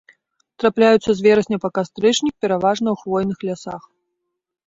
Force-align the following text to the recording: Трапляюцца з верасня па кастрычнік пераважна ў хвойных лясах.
Трапляюцца 0.61 1.11
з 1.17 1.25
верасня 1.27 1.57
па 1.65 1.69
кастрычнік 1.77 2.33
пераважна 2.45 2.87
ў 2.95 3.03
хвойных 3.05 3.37
лясах. 3.51 3.83